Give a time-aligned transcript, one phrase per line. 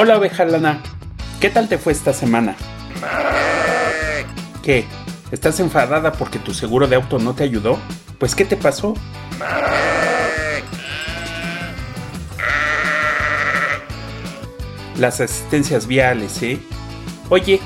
[0.00, 0.80] Hola oveja lana,
[1.40, 2.54] ¿qué tal te fue esta semana?
[4.62, 4.84] ¿Qué?
[5.32, 7.80] ¿Estás enfadada porque tu seguro de auto no te ayudó?
[8.20, 8.94] Pues ¿qué te pasó?
[14.96, 16.60] Las asistencias viales, ¿eh?
[17.28, 17.58] Oye,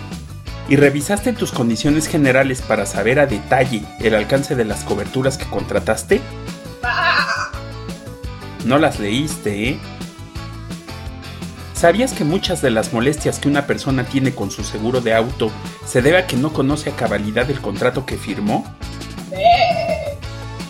[0.71, 5.44] ¿y revisaste tus condiciones generales para saber a detalle el alcance de las coberturas que
[5.44, 6.22] contrataste?
[8.64, 9.79] No las leíste, ¿eh?
[11.82, 15.50] ¿Sabías que muchas de las molestias que una persona tiene con su seguro de auto
[15.85, 18.64] se debe a que no conoce a cabalidad el contrato que firmó?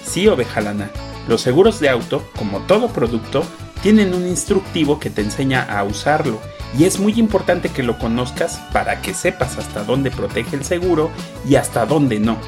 [0.07, 0.91] Sí, ovejalana.
[1.29, 3.45] Los seguros de auto, como todo producto,
[3.83, 6.41] tienen un instructivo que te enseña a usarlo
[6.79, 11.11] y es muy importante que lo conozcas para que sepas hasta dónde protege el seguro
[11.47, 12.39] y hasta dónde no.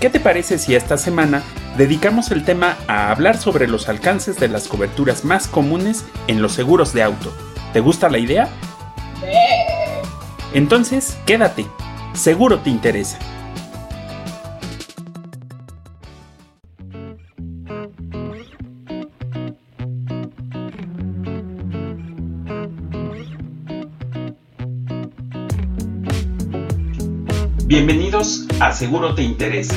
[0.00, 1.42] ¿Qué te parece si esta semana
[1.76, 6.52] dedicamos el tema a hablar sobre los alcances de las coberturas más comunes en los
[6.52, 7.32] seguros de auto.
[7.72, 8.48] ¿Te gusta la idea?
[10.52, 11.66] Entonces, quédate,
[12.12, 13.18] seguro te interesa.
[27.70, 29.76] Bienvenidos a Seguro Te Interesa,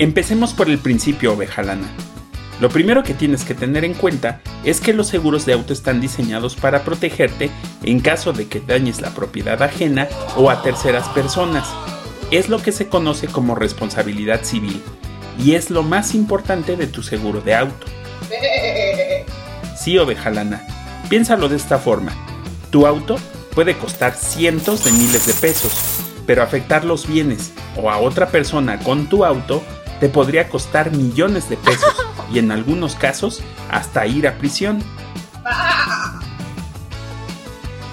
[0.00, 1.88] Empecemos por el principio, oveja lana.
[2.60, 6.00] Lo primero que tienes que tener en cuenta es que los seguros de auto están
[6.00, 7.50] diseñados para protegerte
[7.82, 10.06] en caso de que dañes la propiedad ajena
[10.36, 11.68] o a terceras personas.
[12.30, 14.80] Es lo que se conoce como responsabilidad civil
[15.36, 17.86] y es lo más importante de tu seguro de auto.
[19.76, 20.64] Sí, oveja lana,
[21.08, 22.12] piénsalo de esta forma.
[22.70, 23.16] Tu auto
[23.52, 25.72] puede costar cientos de miles de pesos,
[26.24, 29.62] pero afectar los bienes o a otra persona con tu auto
[30.00, 31.94] te podría costar millones de pesos
[32.32, 34.82] y en algunos casos hasta ir a prisión.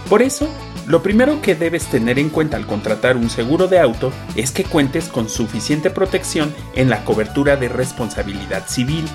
[0.09, 0.47] Por eso,
[0.85, 4.63] lo primero que debes tener en cuenta al contratar un seguro de auto es que
[4.63, 9.05] cuentes con suficiente protección en la cobertura de responsabilidad civil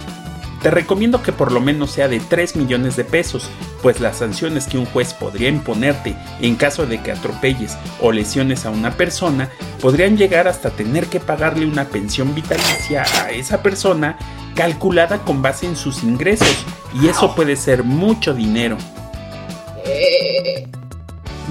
[0.62, 3.48] te recomiendo que por lo menos sea de 3 millones de pesos,
[3.82, 8.66] pues las sanciones que un juez podría imponerte en caso de que atropelles o lesiones
[8.66, 9.48] a una persona
[9.80, 14.18] podrían llegar hasta tener que pagarle una pensión vitalicia a esa persona
[14.54, 16.66] calculada con base en sus ingresos,
[17.00, 18.76] y eso puede ser mucho dinero.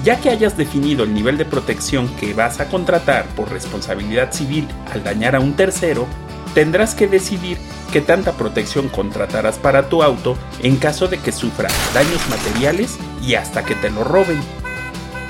[0.04, 4.66] Ya que hayas definido el nivel de protección que vas a contratar por responsabilidad civil
[4.92, 6.06] al dañar a un tercero,
[6.54, 7.58] tendrás que decidir
[7.92, 13.34] qué tanta protección contratarás para tu auto en caso de que sufra daños materiales y
[13.34, 14.40] hasta que te lo roben.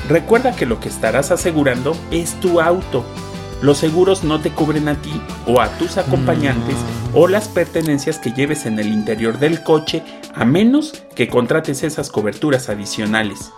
[0.08, 3.04] Recuerda que lo que estarás asegurando es tu auto.
[3.62, 5.12] Los seguros no te cubren a ti
[5.46, 7.16] o a tus acompañantes mm.
[7.16, 10.02] o las pertenencias que lleves en el interior del coche
[10.34, 13.52] a menos que contrates esas coberturas adicionales.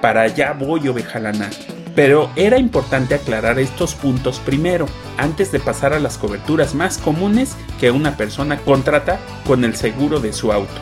[0.00, 1.50] Para allá voy, oveja lana.
[1.94, 4.86] Pero era importante aclarar estos puntos primero,
[5.18, 10.20] antes de pasar a las coberturas más comunes que una persona contrata con el seguro
[10.20, 10.80] de su auto.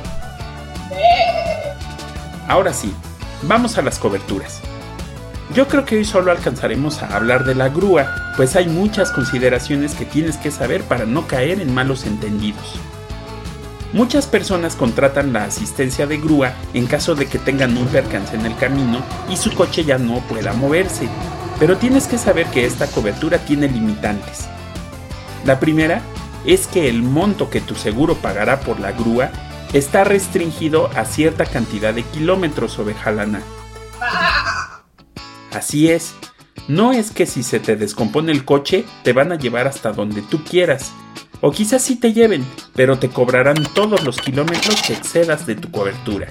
[2.46, 2.94] Ahora sí,
[3.42, 4.60] vamos a las coberturas.
[5.54, 9.94] Yo creo que hoy solo alcanzaremos a hablar de la grúa, pues hay muchas consideraciones
[9.94, 12.78] que tienes que saber para no caer en malos entendidos.
[13.92, 18.44] Muchas personas contratan la asistencia de grúa en caso de que tengan un percance en
[18.44, 21.08] el camino y su coche ya no pueda moverse,
[21.58, 24.46] pero tienes que saber que esta cobertura tiene limitantes.
[25.46, 26.02] La primera
[26.44, 29.30] es que el monto que tu seguro pagará por la grúa
[29.72, 33.40] está restringido a cierta cantidad de kilómetros ovejalana.
[35.50, 36.14] Así es,
[36.68, 40.20] no es que si se te descompone el coche te van a llevar hasta donde
[40.20, 40.92] tú quieras,
[41.40, 42.44] o quizás sí te lleven,
[42.74, 46.28] pero te cobrarán todos los kilómetros que excedas de tu cobertura.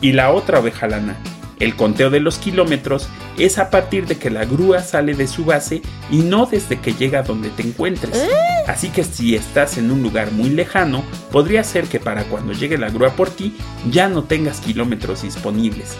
[0.00, 1.16] Y la otra oveja lana.
[1.58, 5.44] El conteo de los kilómetros es a partir de que la grúa sale de su
[5.44, 8.26] base y no desde que llega donde te encuentres.
[8.66, 12.78] Así que si estás en un lugar muy lejano, podría ser que para cuando llegue
[12.78, 13.54] la grúa por ti
[13.90, 15.96] ya no tengas kilómetros disponibles.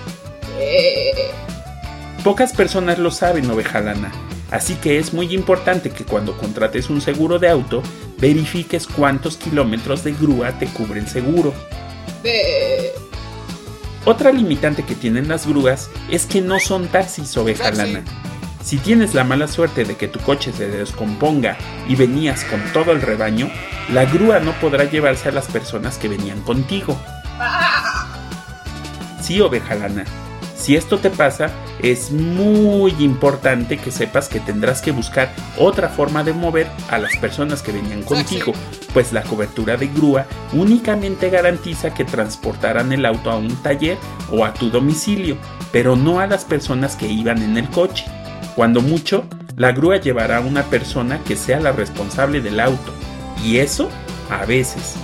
[2.25, 4.13] Pocas personas lo saben, oveja lana,
[4.51, 7.83] así que es muy importante que cuando contrates un seguro de auto,
[8.19, 11.55] verifiques cuántos kilómetros de grúa te cubre el seguro.
[14.05, 18.03] Otra limitante que tienen las grúas es que no son taxis oveja lana.
[18.65, 21.57] Si tienes la mala suerte de que tu coche se descomponga
[21.89, 23.51] y venías con todo el rebaño,
[23.93, 26.99] la grúa no podrá llevarse a las personas que venían contigo.
[29.21, 30.05] Sí, oveja lana.
[30.61, 31.49] Si esto te pasa,
[31.83, 37.17] es muy importante que sepas que tendrás que buscar otra forma de mover a las
[37.17, 38.53] personas que venían contigo,
[38.93, 43.97] pues la cobertura de grúa únicamente garantiza que transportarán el auto a un taller
[44.31, 45.39] o a tu domicilio,
[45.73, 48.05] pero no a las personas que iban en el coche.
[48.55, 49.25] Cuando mucho,
[49.57, 52.93] la grúa llevará a una persona que sea la responsable del auto,
[53.43, 53.89] y eso
[54.29, 54.97] a veces.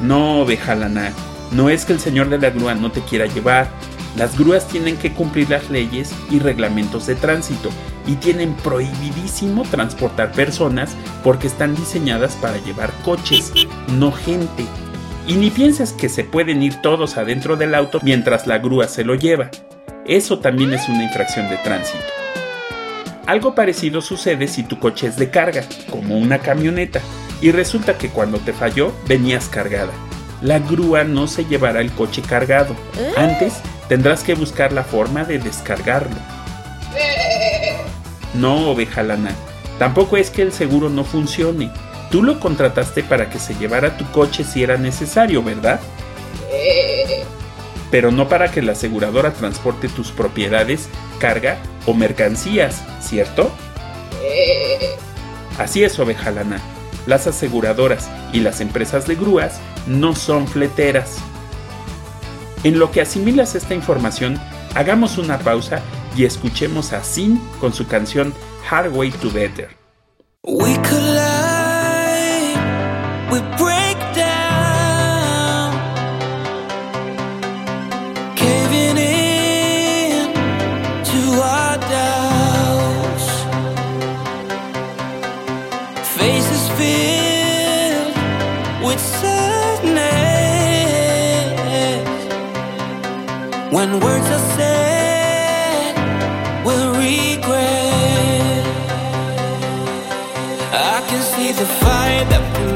[0.00, 1.12] No, Bejalana,
[1.52, 3.68] no es que el señor de la grúa no te quiera llevar,
[4.16, 7.68] las grúas tienen que cumplir las leyes y reglamentos de tránsito
[8.06, 13.52] y tienen prohibidísimo transportar personas porque están diseñadas para llevar coches,
[13.88, 14.64] no gente.
[15.26, 19.04] Y ni pienses que se pueden ir todos adentro del auto mientras la grúa se
[19.04, 19.50] lo lleva.
[20.06, 22.04] Eso también es una infracción de tránsito.
[23.26, 27.00] Algo parecido sucede si tu coche es de carga, como una camioneta,
[27.42, 29.90] y resulta que cuando te falló venías cargada.
[30.42, 32.74] La grúa no se llevará el coche cargado.
[32.98, 33.12] ¿Eh?
[33.16, 36.16] Antes Tendrás que buscar la forma de descargarlo.
[38.34, 39.30] No, oveja lana.
[39.78, 41.70] Tampoco es que el seguro no funcione.
[42.10, 45.80] Tú lo contrataste para que se llevara tu coche si era necesario, ¿verdad?
[47.90, 50.88] Pero no para que la aseguradora transporte tus propiedades,
[51.20, 53.50] carga o mercancías, ¿cierto?
[55.58, 56.60] Así es, oveja lana.
[57.06, 61.18] Las aseguradoras y las empresas de grúas no son fleteras.
[62.64, 64.38] En lo que asimilas esta información,
[64.74, 65.80] hagamos una pausa
[66.16, 68.34] y escuchemos a Sin con su canción
[68.68, 69.76] Hard Way to Better.
[93.76, 95.94] When words are said,
[96.64, 98.64] we'll regret.
[100.72, 102.75] I can see the fire that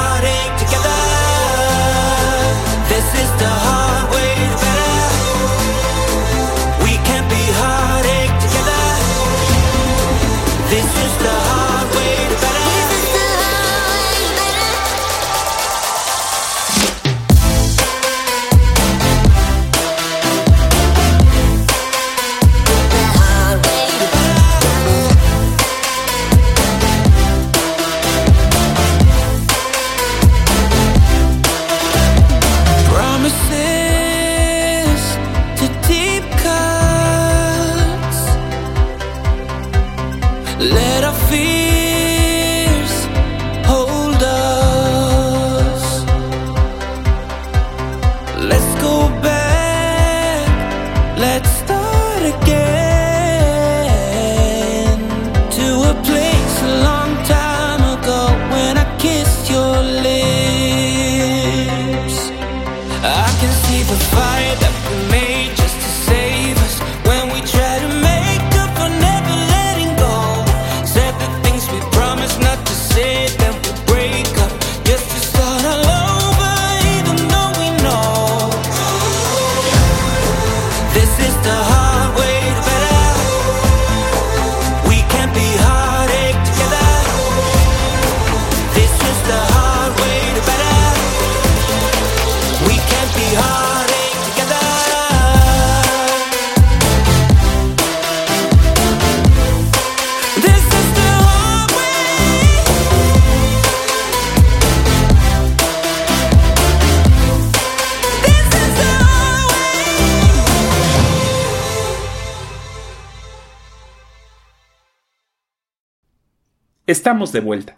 [116.91, 117.77] Estamos de vuelta.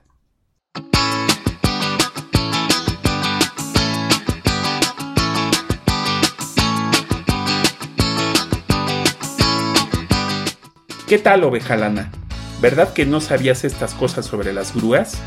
[11.08, 12.12] ¿Qué tal, oveja lana?
[12.60, 15.22] ¿Verdad que no sabías estas cosas sobre las grúas?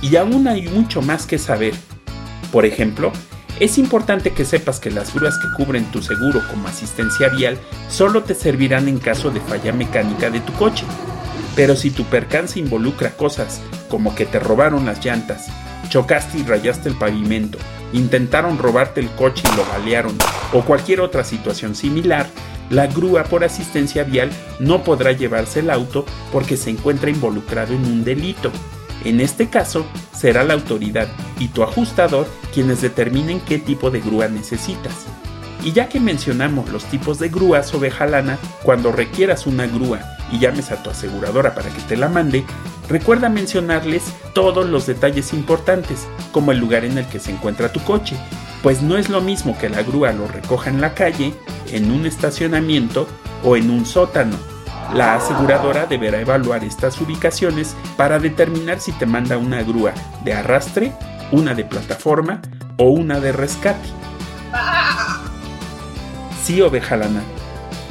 [0.00, 1.74] Y aún hay mucho más que saber.
[2.50, 3.12] Por ejemplo,
[3.60, 7.58] es importante que sepas que las grúas que cubren tu seguro como asistencia vial
[7.90, 10.86] solo te servirán en caso de falla mecánica de tu coche.
[11.56, 15.46] Pero si tu percance involucra cosas como que te robaron las llantas,
[15.88, 17.58] chocaste y rayaste el pavimento,
[17.92, 20.16] intentaron robarte el coche y lo balearon,
[20.52, 22.26] o cualquier otra situación similar,
[22.70, 27.84] la grúa por asistencia vial no podrá llevarse el auto porque se encuentra involucrado en
[27.84, 28.50] un delito.
[29.04, 31.08] En este caso, será la autoridad
[31.38, 35.04] y tu ajustador quienes determinen qué tipo de grúa necesitas.
[35.62, 40.70] Y ya que mencionamos los tipos de grúas lana, cuando requieras una grúa y llames
[40.70, 42.44] a tu aseguradora para que te la mande,
[42.88, 47.80] recuerda mencionarles todos los detalles importantes, como el lugar en el que se encuentra tu
[47.80, 48.16] coche,
[48.62, 51.34] pues no es lo mismo que la grúa lo recoja en la calle,
[51.70, 53.06] en un estacionamiento
[53.42, 54.36] o en un sótano.
[54.94, 59.92] La aseguradora deberá evaluar estas ubicaciones para determinar si te manda una grúa
[60.24, 60.92] de arrastre,
[61.32, 62.40] una de plataforma
[62.76, 63.88] o una de rescate.
[66.42, 67.22] Sí, oveja lana.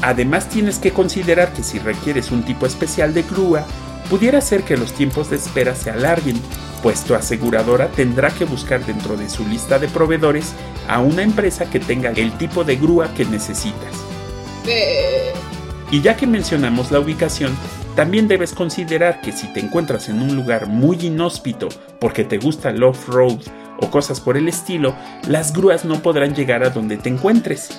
[0.03, 3.65] Además tienes que considerar que si requieres un tipo especial de grúa,
[4.09, 6.39] pudiera ser que los tiempos de espera se alarguen
[6.83, 10.53] pues tu aseguradora tendrá que buscar dentro de su lista de proveedores
[10.89, 13.95] a una empresa que tenga el tipo de grúa que necesitas.
[15.89, 17.55] Y ya que mencionamos la ubicación,
[17.95, 21.69] también debes considerar que si te encuentras en un lugar muy inhóspito
[22.01, 23.39] porque te gusta el off-road
[23.79, 24.93] o cosas por el estilo,
[25.27, 27.69] las grúas no podrán llegar a donde te encuentres.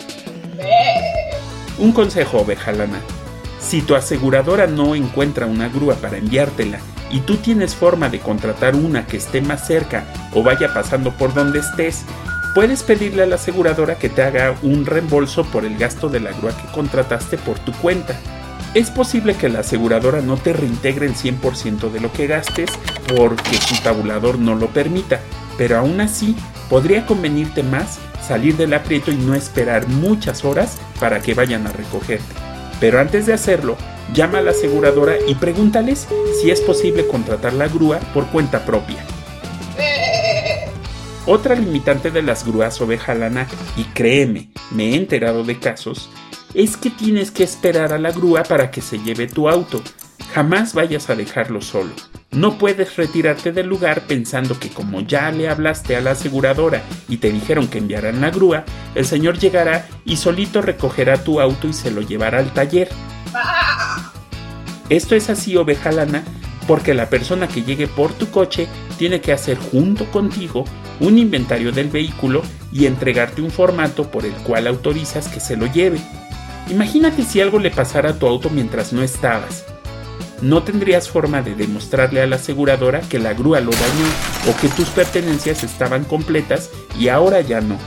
[1.84, 2.98] Un consejo, oveja lana.
[3.60, 6.78] Si tu aseguradora no encuentra una grúa para enviártela
[7.10, 11.34] y tú tienes forma de contratar una que esté más cerca o vaya pasando por
[11.34, 12.06] donde estés,
[12.54, 16.32] puedes pedirle a la aseguradora que te haga un reembolso por el gasto de la
[16.32, 18.18] grúa que contrataste por tu cuenta.
[18.72, 22.70] Es posible que la aseguradora no te reintegre el 100% de lo que gastes
[23.14, 25.20] porque su tabulador no lo permita,
[25.58, 26.34] pero aún así
[26.70, 31.72] podría convenirte más salir del aprieto y no esperar muchas horas para que vayan a
[31.72, 32.34] recogerte.
[32.80, 33.76] Pero antes de hacerlo,
[34.12, 36.08] llama a la aseguradora y pregúntales
[36.40, 39.04] si es posible contratar la grúa por cuenta propia.
[41.26, 46.10] Otra limitante de las grúas oveja lana, y créeme, me he enterado de casos,
[46.52, 49.82] es que tienes que esperar a la grúa para que se lleve tu auto.
[50.34, 51.92] Jamás vayas a dejarlo solo.
[52.34, 57.18] No puedes retirarte del lugar pensando que como ya le hablaste a la aseguradora y
[57.18, 58.64] te dijeron que enviaran la grúa,
[58.96, 62.88] el señor llegará y solito recogerá tu auto y se lo llevará al taller.
[64.88, 66.24] Esto es así, oveja lana,
[66.66, 68.66] porque la persona que llegue por tu coche
[68.98, 70.64] tiene que hacer junto contigo
[70.98, 75.66] un inventario del vehículo y entregarte un formato por el cual autorizas que se lo
[75.66, 76.00] lleve.
[76.68, 79.64] Imagínate si algo le pasara a tu auto mientras no estabas.
[80.42, 84.68] No tendrías forma de demostrarle a la aseguradora que la grúa lo dañó o que
[84.68, 87.78] tus pertenencias estaban completas y ahora ya no.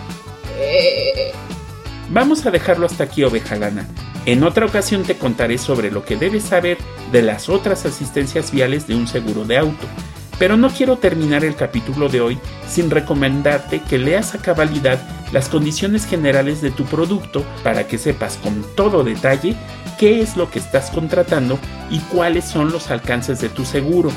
[2.09, 3.87] Vamos a dejarlo hasta aquí, oveja lana.
[4.25, 6.77] En otra ocasión te contaré sobre lo que debes saber
[7.11, 9.87] de las otras asistencias viales de un seguro de auto.
[10.39, 14.99] Pero no quiero terminar el capítulo de hoy sin recomendarte que leas a cabalidad
[15.31, 19.55] las condiciones generales de tu producto para que sepas con todo detalle
[19.99, 21.57] qué es lo que estás contratando
[21.89, 24.11] y cuáles son los alcances de tu seguro.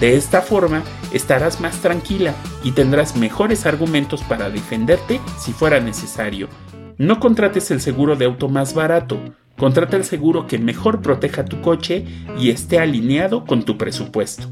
[0.00, 0.82] De esta forma
[1.12, 2.34] estarás más tranquila
[2.64, 6.48] y tendrás mejores argumentos para defenderte si fuera necesario
[6.98, 9.18] no contrates el seguro de auto más barato,
[9.58, 12.04] contrata el seguro que mejor proteja tu coche
[12.38, 14.48] y esté alineado con tu presupuesto.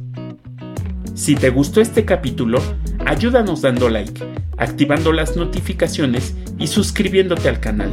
[1.14, 2.58] Si te gustó este capítulo,
[3.04, 4.24] ayúdanos dando like,
[4.56, 7.92] activando las notificaciones y suscribiéndote al canal.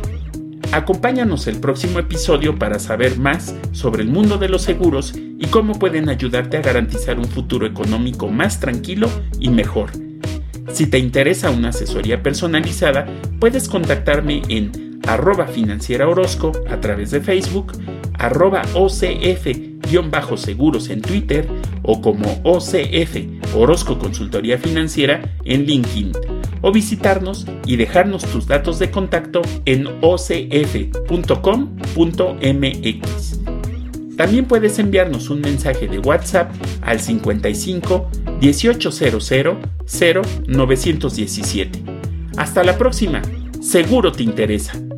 [0.72, 5.78] Acompáñanos el próximo episodio para saber más sobre el mundo de los seguros y cómo
[5.78, 9.90] pueden ayudarte a garantizar un futuro económico más tranquilo y mejor.
[10.72, 13.06] Si te interesa una asesoría personalizada,
[13.40, 15.48] puedes contactarme en arroba
[16.70, 17.74] a través de Facebook,
[18.20, 21.48] arroba OCF-seguros en Twitter
[21.82, 26.12] o como OCF Orozco Consultoría Financiera en LinkedIn
[26.62, 31.00] o visitarnos y dejarnos tus datos de contacto en ocf.com.mx.
[34.18, 38.10] También puedes enviarnos un mensaje de WhatsApp al 55
[38.42, 39.32] 1800
[40.48, 41.84] 0917.
[42.36, 43.22] Hasta la próxima,
[43.62, 44.88] seguro te interesa.